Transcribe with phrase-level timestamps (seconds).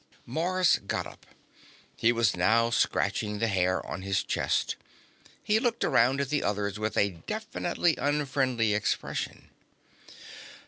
[0.25, 1.27] Mars got up.
[1.95, 4.75] He was now scratching the hair on his chest.
[5.43, 9.51] He looked around at the others with a definitely unfriendly expression.